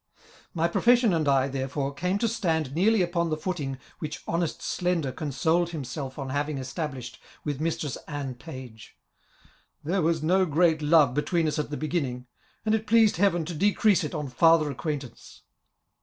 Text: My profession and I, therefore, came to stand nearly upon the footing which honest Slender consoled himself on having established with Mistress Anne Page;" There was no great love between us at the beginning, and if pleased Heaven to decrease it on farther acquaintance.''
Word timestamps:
My 0.55 0.67
profession 0.67 1.13
and 1.13 1.27
I, 1.27 1.47
therefore, 1.47 1.93
came 1.93 2.17
to 2.17 2.27
stand 2.27 2.73
nearly 2.73 3.03
upon 3.03 3.29
the 3.29 3.37
footing 3.37 3.77
which 3.99 4.23
honest 4.27 4.59
Slender 4.63 5.11
consoled 5.11 5.69
himself 5.69 6.17
on 6.17 6.29
having 6.29 6.57
established 6.57 7.21
with 7.43 7.61
Mistress 7.61 7.99
Anne 8.07 8.33
Page;" 8.33 8.97
There 9.83 10.01
was 10.01 10.23
no 10.23 10.47
great 10.47 10.81
love 10.81 11.13
between 11.13 11.47
us 11.47 11.59
at 11.59 11.69
the 11.69 11.77
beginning, 11.77 12.25
and 12.65 12.73
if 12.73 12.87
pleased 12.87 13.17
Heaven 13.17 13.45
to 13.45 13.53
decrease 13.53 14.03
it 14.03 14.15
on 14.15 14.27
farther 14.29 14.71
acquaintance.'' 14.71 15.43